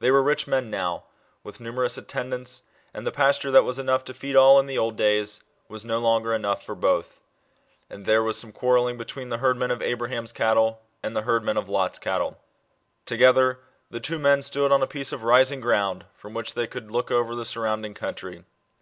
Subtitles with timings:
[0.00, 1.04] They were rich men now,
[1.44, 2.62] with numerous atten dants,
[2.94, 5.98] and the pasture that was enough to feed all, in the old days, was no
[5.98, 7.20] longer enough for both.
[7.90, 11.58] And there was some quarrelling between the herd men of Abraham's cattle and the herdmen
[11.58, 12.40] of Lot's cattle.
[13.04, 13.58] Together,
[13.90, 17.10] the two men stood on a piece of rising ground, from which they could look
[17.10, 18.44] over the nrrounding country.